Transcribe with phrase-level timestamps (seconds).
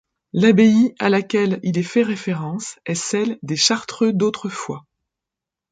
[0.33, 4.83] L'abbaye à laquelle il est fait référence est celle des Chartreux d'autrefois.